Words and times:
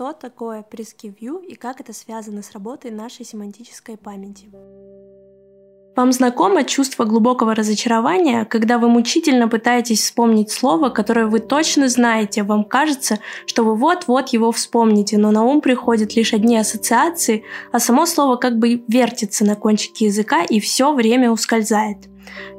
что 0.00 0.14
такое 0.14 0.62
прескивью 0.62 1.42
и 1.46 1.54
как 1.54 1.78
это 1.78 1.92
связано 1.92 2.42
с 2.42 2.52
работой 2.52 2.90
нашей 2.90 3.26
семантической 3.26 3.98
памяти. 3.98 4.48
Вам 5.94 6.12
знакомо 6.12 6.64
чувство 6.64 7.04
глубокого 7.04 7.54
разочарования, 7.54 8.46
когда 8.46 8.78
вы 8.78 8.88
мучительно 8.88 9.46
пытаетесь 9.46 10.00
вспомнить 10.00 10.50
слово, 10.50 10.88
которое 10.88 11.26
вы 11.26 11.40
точно 11.40 11.90
знаете, 11.90 12.44
вам 12.44 12.64
кажется, 12.64 13.18
что 13.44 13.62
вы 13.62 13.76
вот-вот 13.76 14.30
его 14.30 14.52
вспомните, 14.52 15.18
но 15.18 15.32
на 15.32 15.44
ум 15.44 15.60
приходят 15.60 16.16
лишь 16.16 16.32
одни 16.32 16.56
ассоциации, 16.56 17.44
а 17.70 17.78
само 17.78 18.06
слово 18.06 18.36
как 18.36 18.58
бы 18.58 18.82
вертится 18.88 19.44
на 19.44 19.54
кончике 19.54 20.06
языка 20.06 20.42
и 20.44 20.60
все 20.60 20.94
время 20.94 21.30
ускользает. 21.30 21.98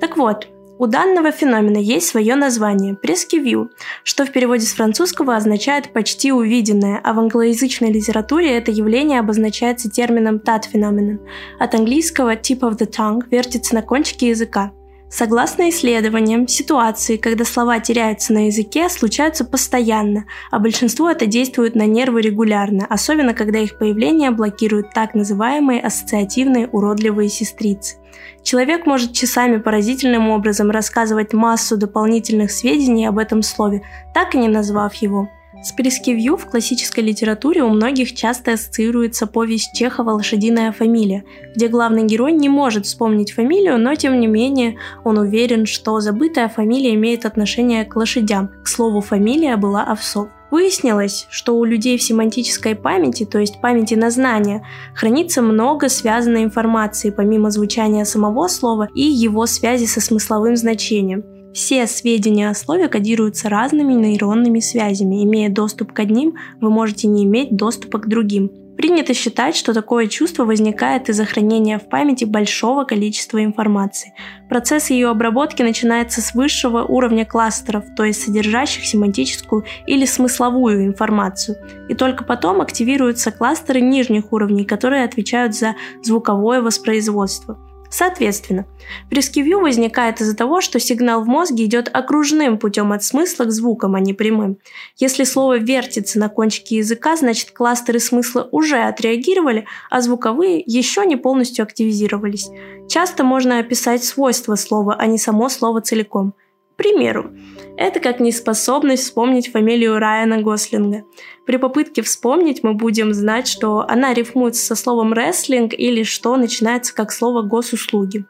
Так 0.00 0.16
вот, 0.16 0.48
у 0.78 0.86
данного 0.86 1.32
феномена 1.32 1.78
есть 1.78 2.08
свое 2.08 2.36
название– 2.36 2.94
прескивью, 3.02 3.70
что 4.04 4.24
в 4.24 4.30
переводе 4.30 4.64
с 4.64 4.72
французского 4.72 5.34
означает 5.34 5.92
«почти 5.92 6.32
увиденное», 6.32 7.00
а 7.02 7.12
в 7.12 7.18
англоязычной 7.18 7.90
литературе 7.90 8.56
это 8.56 8.70
явление 8.70 9.18
обозначается 9.18 9.90
термином 9.90 10.36
«that 10.36 10.62
phenomenon». 10.72 11.18
От 11.58 11.74
английского 11.74 12.36
«tip 12.36 12.60
of 12.60 12.78
the 12.78 12.88
tongue» 12.88 13.22
вертится 13.30 13.74
на 13.74 13.82
кончике 13.82 14.28
языка. 14.28 14.72
Согласно 15.10 15.70
исследованиям, 15.70 16.46
ситуации, 16.46 17.16
когда 17.16 17.44
слова 17.44 17.80
теряются 17.80 18.34
на 18.34 18.46
языке, 18.46 18.90
случаются 18.90 19.44
постоянно, 19.44 20.26
а 20.50 20.58
большинство 20.58 21.10
это 21.10 21.24
действует 21.26 21.74
на 21.74 21.86
нервы 21.86 22.20
регулярно, 22.20 22.86
особенно 22.88 23.32
когда 23.32 23.58
их 23.58 23.78
появление 23.78 24.30
блокируют 24.30 24.92
так 24.92 25.14
называемые 25.14 25.80
ассоциативные 25.80 26.68
уродливые 26.68 27.30
сестрицы. 27.30 27.96
Человек 28.42 28.86
может 28.86 29.12
часами 29.12 29.58
поразительным 29.58 30.30
образом 30.30 30.70
рассказывать 30.70 31.32
массу 31.32 31.76
дополнительных 31.76 32.50
сведений 32.50 33.06
об 33.06 33.18
этом 33.18 33.42
слове, 33.42 33.82
так 34.14 34.34
и 34.34 34.38
не 34.38 34.48
назвав 34.48 34.94
его. 34.94 35.28
С 35.60 35.72
Прескивью 35.72 36.36
в 36.36 36.46
классической 36.46 37.02
литературе 37.02 37.64
у 37.64 37.68
многих 37.68 38.14
часто 38.14 38.52
ассоциируется 38.52 39.26
повесть 39.26 39.72
Чехова 39.74 40.12
«Лошадиная 40.12 40.70
фамилия», 40.70 41.24
где 41.54 41.66
главный 41.66 42.04
герой 42.04 42.32
не 42.32 42.48
может 42.48 42.86
вспомнить 42.86 43.32
фамилию, 43.32 43.76
но 43.76 43.96
тем 43.96 44.20
не 44.20 44.28
менее 44.28 44.76
он 45.02 45.18
уверен, 45.18 45.66
что 45.66 45.98
забытая 45.98 46.48
фамилия 46.48 46.94
имеет 46.94 47.26
отношение 47.26 47.84
к 47.84 47.96
лошадям. 47.96 48.50
К 48.62 48.68
слову, 48.68 49.00
фамилия 49.00 49.56
была 49.56 49.82
Овсов. 49.82 50.28
Выяснилось, 50.50 51.26
что 51.30 51.56
у 51.56 51.64
людей 51.64 51.98
в 51.98 52.02
семантической 52.02 52.74
памяти, 52.74 53.24
то 53.24 53.38
есть 53.38 53.60
памяти 53.60 53.94
на 53.94 54.10
знания, 54.10 54.66
хранится 54.94 55.42
много 55.42 55.88
связанной 55.88 56.44
информации, 56.44 57.10
помимо 57.10 57.50
звучания 57.50 58.04
самого 58.04 58.48
слова 58.48 58.88
и 58.94 59.02
его 59.02 59.46
связи 59.46 59.84
со 59.84 60.00
смысловым 60.00 60.56
значением. 60.56 61.24
Все 61.52 61.86
сведения 61.86 62.50
о 62.50 62.54
слове 62.54 62.88
кодируются 62.88 63.48
разными 63.48 63.92
нейронными 63.92 64.60
связями. 64.60 65.24
Имея 65.24 65.50
доступ 65.50 65.92
к 65.92 65.98
одним, 65.98 66.34
вы 66.60 66.70
можете 66.70 67.08
не 67.08 67.24
иметь 67.24 67.56
доступа 67.56 67.98
к 67.98 68.08
другим. 68.08 68.50
Принято 68.78 69.12
считать, 69.12 69.56
что 69.56 69.74
такое 69.74 70.06
чувство 70.06 70.44
возникает 70.44 71.08
из-за 71.08 71.24
хранения 71.24 71.80
в 71.80 71.88
памяти 71.88 72.24
большого 72.24 72.84
количества 72.84 73.42
информации. 73.42 74.14
Процесс 74.48 74.90
ее 74.90 75.08
обработки 75.08 75.62
начинается 75.62 76.20
с 76.20 76.32
высшего 76.32 76.84
уровня 76.84 77.26
кластеров, 77.26 77.86
то 77.96 78.04
есть 78.04 78.22
содержащих 78.22 78.86
семантическую 78.86 79.64
или 79.88 80.04
смысловую 80.04 80.84
информацию. 80.84 81.56
И 81.88 81.94
только 81.94 82.22
потом 82.22 82.60
активируются 82.60 83.32
кластеры 83.32 83.80
нижних 83.80 84.32
уровней, 84.32 84.64
которые 84.64 85.02
отвечают 85.02 85.56
за 85.56 85.74
звуковое 86.04 86.62
воспроизводство. 86.62 87.58
Соответственно, 87.90 88.66
прескивью 89.08 89.60
возникает 89.60 90.20
из-за 90.20 90.36
того, 90.36 90.60
что 90.60 90.78
сигнал 90.78 91.22
в 91.22 91.26
мозге 91.26 91.64
идет 91.64 91.88
окружным 91.92 92.58
путем 92.58 92.92
от 92.92 93.02
смысла 93.02 93.44
к 93.44 93.50
звукам, 93.50 93.94
а 93.94 94.00
не 94.00 94.12
прямым. 94.12 94.58
Если 94.98 95.24
слово 95.24 95.58
вертится 95.58 96.18
на 96.18 96.28
кончике 96.28 96.76
языка, 96.76 97.16
значит 97.16 97.52
кластеры 97.52 97.98
смысла 97.98 98.48
уже 98.52 98.76
отреагировали, 98.78 99.66
а 99.90 100.02
звуковые 100.02 100.62
еще 100.66 101.06
не 101.06 101.16
полностью 101.16 101.62
активизировались. 101.62 102.48
Часто 102.88 103.24
можно 103.24 103.58
описать 103.58 104.04
свойства 104.04 104.54
слова, 104.54 104.94
а 104.98 105.06
не 105.06 105.18
само 105.18 105.48
слово 105.48 105.80
целиком. 105.80 106.34
Примеру, 106.78 107.32
это 107.76 107.98
как 107.98 108.20
неспособность 108.20 109.02
вспомнить 109.02 109.50
фамилию 109.50 109.98
Райана 109.98 110.40
Гослинга. 110.40 111.02
При 111.44 111.56
попытке 111.56 112.02
вспомнить 112.02 112.62
мы 112.62 112.74
будем 112.74 113.12
знать, 113.12 113.48
что 113.48 113.84
она 113.88 114.14
рифмуется 114.14 114.64
со 114.64 114.76
словом 114.76 115.12
«рестлинг» 115.12 115.74
или 115.74 116.04
что 116.04 116.36
начинается 116.36 116.94
как 116.94 117.10
слово 117.10 117.42
«госуслуги». 117.42 118.26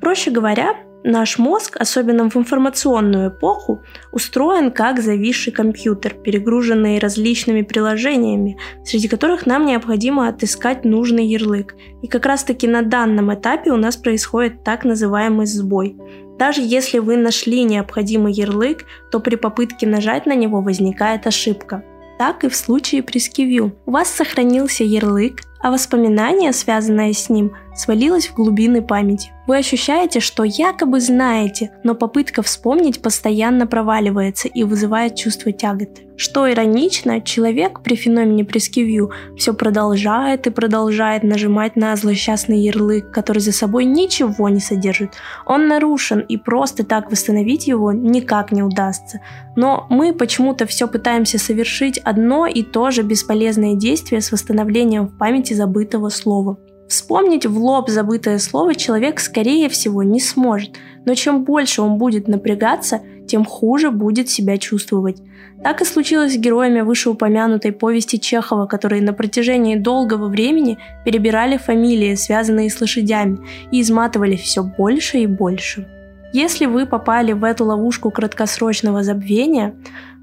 Проще 0.00 0.32
говоря, 0.32 0.74
наш 1.04 1.38
мозг, 1.38 1.76
особенно 1.78 2.28
в 2.28 2.34
информационную 2.34 3.30
эпоху, 3.30 3.84
устроен 4.10 4.72
как 4.72 5.00
зависший 5.00 5.52
компьютер, 5.52 6.14
перегруженный 6.14 6.98
различными 6.98 7.62
приложениями, 7.62 8.58
среди 8.84 9.06
которых 9.06 9.46
нам 9.46 9.64
необходимо 9.64 10.26
отыскать 10.26 10.84
нужный 10.84 11.24
ярлык. 11.24 11.76
И 12.02 12.08
как 12.08 12.26
раз-таки 12.26 12.66
на 12.66 12.82
данном 12.82 13.32
этапе 13.32 13.70
у 13.70 13.76
нас 13.76 13.96
происходит 13.96 14.64
так 14.64 14.84
называемый 14.84 15.46
сбой– 15.46 15.96
даже 16.38 16.60
если 16.60 16.98
вы 16.98 17.16
нашли 17.16 17.64
необходимый 17.64 18.32
ярлык, 18.32 18.84
то 19.10 19.20
при 19.20 19.36
попытке 19.36 19.86
нажать 19.86 20.26
на 20.26 20.34
него 20.34 20.60
возникает 20.60 21.26
ошибка. 21.26 21.82
Так 22.18 22.44
и 22.44 22.48
в 22.48 22.56
случае 22.56 23.02
прескивью. 23.02 23.76
У 23.86 23.92
вас 23.92 24.08
сохранился 24.10 24.84
ярлык, 24.84 25.42
а 25.62 25.70
воспоминание, 25.70 26.52
связанное 26.52 27.12
с 27.12 27.28
ним, 27.28 27.52
свалилось 27.76 28.28
в 28.28 28.34
глубины 28.34 28.82
памяти. 28.82 29.32
Вы 29.46 29.58
ощущаете, 29.58 30.18
что 30.18 30.42
якобы 30.42 31.00
знаете, 31.00 31.70
но 31.84 31.94
попытка 31.94 32.42
вспомнить 32.42 33.00
постоянно 33.00 33.66
проваливается 33.66 34.48
и 34.48 34.64
вызывает 34.64 35.14
чувство 35.14 35.52
тяготы. 35.52 36.02
Что 36.16 36.50
иронично, 36.50 37.20
человек 37.20 37.82
при 37.82 37.94
феномене 37.94 38.44
прескивью 38.44 39.12
все 39.36 39.52
продолжает 39.52 40.46
и 40.46 40.50
продолжает 40.50 41.22
нажимать 41.22 41.76
на 41.76 41.94
злосчастный 41.94 42.58
ярлык, 42.58 43.12
который 43.12 43.40
за 43.40 43.52
собой 43.52 43.84
ничего 43.84 44.48
не 44.48 44.60
содержит. 44.60 45.10
Он 45.44 45.68
нарушен, 45.68 46.20
и 46.20 46.38
просто 46.38 46.84
так 46.84 47.10
восстановить 47.10 47.66
его 47.66 47.92
никак 47.92 48.50
не 48.50 48.62
удастся. 48.62 49.20
Но 49.56 49.86
мы 49.90 50.14
почему-то 50.14 50.66
все 50.66 50.88
пытаемся 50.88 51.38
совершить 51.38 51.98
одно 51.98 52.46
и 52.46 52.62
то 52.62 52.90
же 52.90 53.02
бесполезное 53.02 53.74
действие 53.74 54.22
с 54.22 54.32
восстановлением 54.32 55.08
в 55.08 55.18
памяти 55.18 55.45
забытого 55.54 56.08
слова. 56.08 56.58
Вспомнить 56.88 57.46
в 57.46 57.58
лоб 57.58 57.88
забытое 57.88 58.38
слово 58.38 58.74
человек, 58.74 59.18
скорее 59.18 59.68
всего, 59.68 60.04
не 60.04 60.20
сможет, 60.20 60.76
но 61.04 61.14
чем 61.14 61.42
больше 61.42 61.82
он 61.82 61.98
будет 61.98 62.28
напрягаться, 62.28 63.00
тем 63.26 63.44
хуже 63.44 63.90
будет 63.90 64.28
себя 64.28 64.56
чувствовать. 64.56 65.20
Так 65.64 65.82
и 65.82 65.84
случилось 65.84 66.34
с 66.34 66.36
героями 66.36 66.82
вышеупомянутой 66.82 67.72
повести 67.72 68.20
Чехова, 68.20 68.66
которые 68.66 69.02
на 69.02 69.12
протяжении 69.12 69.74
долгого 69.74 70.28
времени 70.28 70.78
перебирали 71.04 71.56
фамилии, 71.56 72.14
связанные 72.14 72.70
с 72.70 72.80
лошадями, 72.80 73.38
и 73.72 73.80
изматывали 73.80 74.36
все 74.36 74.62
больше 74.62 75.18
и 75.18 75.26
больше. 75.26 75.88
Если 76.32 76.66
вы 76.66 76.86
попали 76.86 77.32
в 77.32 77.42
эту 77.42 77.64
ловушку 77.64 78.12
краткосрочного 78.12 79.02
забвения, 79.02 79.74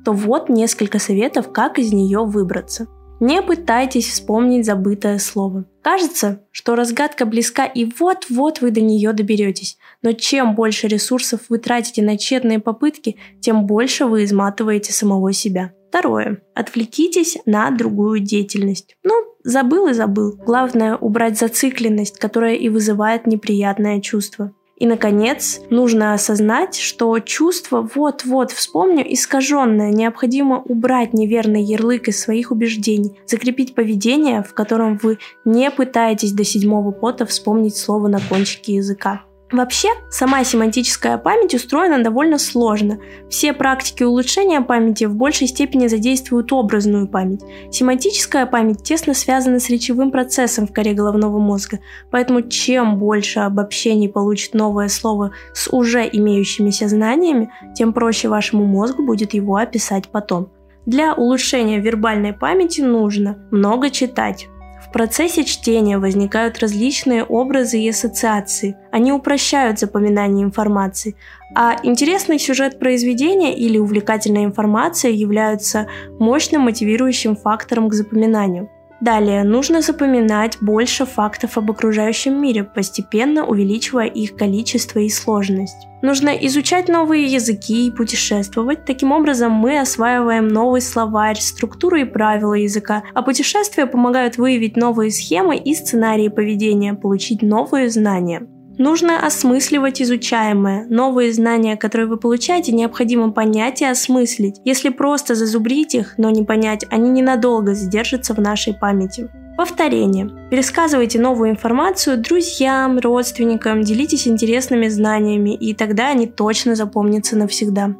то 0.05 0.13
вот 0.13 0.47
несколько 0.47 0.99
советов, 0.99 1.51
как 1.51 1.77
из 1.77 1.91
нее 1.91 2.23
выбраться– 2.23 2.87
не 3.23 3.41
пытайтесь 3.41 4.09
вспомнить 4.09 4.65
забытое 4.65 5.17
слово. 5.17 5.63
Кажется, 5.81 6.43
что 6.51 6.75
разгадка 6.75 7.25
близка 7.25 7.65
и 7.65 7.85
вот-вот 7.85 8.59
вы 8.59 8.71
до 8.71 8.81
нее 8.81 9.13
доберетесь. 9.13 9.77
Но 10.01 10.11
чем 10.11 10.55
больше 10.55 10.87
ресурсов 10.87 11.41
вы 11.47 11.57
тратите 11.57 12.01
на 12.03 12.17
тщетные 12.17 12.59
попытки, 12.59 13.15
тем 13.39 13.65
больше 13.65 14.05
вы 14.05 14.25
изматываете 14.25 14.91
самого 14.91 15.31
себя. 15.31 15.71
Второе. 15.87 16.41
Отвлекитесь 16.53 17.37
на 17.45 17.71
другую 17.71 18.19
деятельность. 18.19 18.97
Ну, 19.03 19.13
забыл 19.43 19.87
и 19.87 19.93
забыл. 19.93 20.35
Главное 20.45 20.97
убрать 20.97 21.37
зацикленность, 21.37 22.19
которая 22.19 22.55
и 22.55 22.67
вызывает 22.67 23.25
неприятное 23.25 24.01
чувство. 24.01 24.51
И, 24.83 24.85
наконец, 24.85 25.61
нужно 25.69 26.13
осознать, 26.13 26.75
что 26.75 27.17
чувство 27.19 27.89
вот-вот 27.95 28.51
вспомню 28.51 29.13
искаженное, 29.13 29.91
необходимо 29.91 30.61
убрать 30.61 31.13
неверный 31.13 31.63
ярлык 31.63 32.09
из 32.09 32.19
своих 32.19 32.51
убеждений, 32.51 33.17
закрепить 33.25 33.75
поведение, 33.75 34.43
в 34.43 34.53
котором 34.53 34.99
вы 35.01 35.19
не 35.45 35.71
пытаетесь 35.71 36.33
до 36.33 36.43
седьмого 36.43 36.91
пота 36.91 37.25
вспомнить 37.25 37.77
слово 37.77 38.09
на 38.09 38.19
кончике 38.19 38.75
языка. 38.75 39.21
Вообще, 39.53 39.89
сама 40.09 40.43
семантическая 40.43 41.19
память 41.19 41.53
устроена 41.53 42.03
довольно 42.03 42.39
сложно. 42.39 42.97
Все 43.29 43.53
практики 43.53 44.01
улучшения 44.01 44.61
памяти 44.61 45.03
в 45.03 45.15
большей 45.15 45.45
степени 45.45 45.85
задействуют 45.85 46.51
образную 46.51 47.07
память. 47.07 47.41
Семантическая 47.71 48.47
память 48.47 48.81
тесно 48.81 49.13
связана 49.13 49.59
с 49.59 49.69
речевым 49.69 50.09
процессом 50.09 50.65
в 50.65 50.73
коре 50.73 50.93
головного 50.93 51.37
мозга, 51.37 51.81
поэтому 52.09 52.41
чем 52.41 52.97
больше 52.97 53.41
обобщений 53.41 54.09
получит 54.09 54.55
новое 54.55 54.87
слово 54.87 55.33
с 55.53 55.71
уже 55.71 56.09
имеющимися 56.11 56.87
знаниями, 56.87 57.51
тем 57.75 57.93
проще 57.93 58.29
вашему 58.29 58.65
мозгу 58.65 59.05
будет 59.05 59.35
его 59.35 59.57
описать 59.57 60.09
потом. 60.09 60.49
Для 60.87 61.13
улучшения 61.13 61.79
вербальной 61.79 62.33
памяти 62.33 62.81
нужно 62.81 63.37
много 63.51 63.89
читать, 63.91 64.47
процессе 64.93 65.43
чтения 65.43 65.97
возникают 65.97 66.59
различные 66.59 67.25
образы 67.25 67.79
и 67.79 67.89
ассоциации. 67.89 68.77
Они 68.91 69.11
упрощают 69.11 69.79
запоминание 69.79 70.45
информации, 70.45 71.15
а 71.55 71.75
интересный 71.83 72.39
сюжет 72.39 72.79
произведения 72.79 73.57
или 73.57 73.77
увлекательная 73.77 74.45
информация 74.45 75.11
являются 75.11 75.87
мощным 76.19 76.61
мотивирующим 76.61 77.35
фактором 77.35 77.89
к 77.89 77.93
запоминанию. 77.93 78.69
Далее, 79.03 79.43
нужно 79.43 79.81
запоминать 79.81 80.59
больше 80.61 81.05
фактов 81.05 81.57
об 81.57 81.69
окружающем 81.69 82.41
мире, 82.41 82.63
постепенно 82.63 83.45
увеличивая 83.45 84.05
их 84.05 84.37
количество 84.37 84.99
и 84.99 85.09
сложность. 85.09 85.75
Нужно 86.01 86.29
изучать 86.29 86.87
новые 86.87 87.25
языки 87.25 87.85
и 87.85 87.91
путешествовать. 87.91 88.85
Таким 88.85 89.11
образом, 89.11 89.51
мы 89.51 89.77
осваиваем 89.77 90.47
новый 90.47 90.79
словарь, 90.79 91.37
структуру 91.37 91.97
и 91.97 92.05
правила 92.05 92.53
языка, 92.53 93.03
а 93.13 93.23
путешествия 93.23 93.87
помогают 93.87 94.37
выявить 94.37 94.77
новые 94.77 95.11
схемы 95.11 95.57
и 95.57 95.75
сценарии 95.75 96.29
поведения, 96.29 96.93
получить 96.93 97.41
новые 97.41 97.89
знания. 97.89 98.47
Нужно 98.77 99.25
осмысливать 99.25 100.01
изучаемое. 100.01 100.87
Новые 100.89 101.31
знания, 101.31 101.77
которые 101.77 102.07
вы 102.07 102.17
получаете, 102.17 102.71
необходимо 102.71 103.31
понять 103.31 103.81
и 103.81 103.85
осмыслить. 103.85 104.59
Если 104.65 104.89
просто 104.89 105.35
зазубрить 105.35 105.93
их, 105.93 106.15
но 106.17 106.29
не 106.29 106.43
понять, 106.43 106.85
они 106.89 107.09
ненадолго 107.09 107.75
задержатся 107.75 108.33
в 108.33 108.39
нашей 108.39 108.73
памяти. 108.73 109.29
Повторение. 109.55 110.31
Пересказывайте 110.49 111.19
новую 111.19 111.51
информацию 111.51 112.17
друзьям, 112.17 112.97
родственникам, 112.97 113.81
делитесь 113.81 114.27
интересными 114.27 114.87
знаниями, 114.87 115.55
и 115.55 115.75
тогда 115.75 116.09
они 116.09 116.25
точно 116.25 116.75
запомнятся 116.75 117.37
навсегда. 117.37 117.95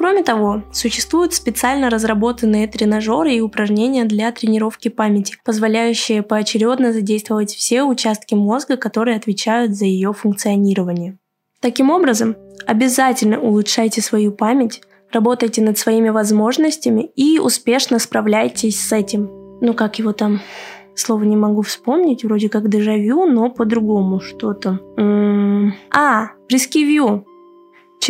Кроме 0.00 0.22
того, 0.22 0.62
существуют 0.72 1.34
специально 1.34 1.90
разработанные 1.90 2.66
тренажеры 2.66 3.34
и 3.34 3.42
упражнения 3.42 4.06
для 4.06 4.32
тренировки 4.32 4.88
памяти, 4.88 5.36
позволяющие 5.44 6.22
поочередно 6.22 6.94
задействовать 6.94 7.54
все 7.54 7.82
участки 7.82 8.34
мозга, 8.34 8.78
которые 8.78 9.18
отвечают 9.18 9.74
за 9.74 9.84
ее 9.84 10.14
функционирование. 10.14 11.18
Таким 11.60 11.90
образом, 11.90 12.34
обязательно 12.66 13.38
улучшайте 13.38 14.00
свою 14.00 14.32
память, 14.32 14.80
работайте 15.12 15.60
над 15.60 15.76
своими 15.76 16.08
возможностями 16.08 17.10
и 17.14 17.38
успешно 17.38 17.98
справляйтесь 17.98 18.82
с 18.82 18.90
этим. 18.92 19.28
Ну 19.60 19.74
как 19.74 19.98
его 19.98 20.14
там 20.14 20.40
слово 20.94 21.24
не 21.24 21.36
могу 21.36 21.60
вспомнить, 21.60 22.24
вроде 22.24 22.48
как 22.48 22.70
дежавю, 22.70 23.26
но 23.26 23.50
по-другому 23.50 24.20
что-то. 24.20 24.80
М-м- 24.96 25.74
а, 25.94 26.28
прескивью. 26.48 27.26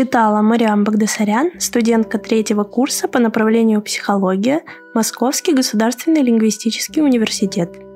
Читала 0.00 0.40
Мариам 0.40 0.82
Багдасарян, 0.82 1.60
студентка 1.60 2.16
третьего 2.16 2.64
курса 2.64 3.06
по 3.06 3.18
направлению 3.18 3.82
психология, 3.82 4.62
Московский 4.94 5.52
государственный 5.52 6.22
лингвистический 6.22 7.02
университет. 7.02 7.89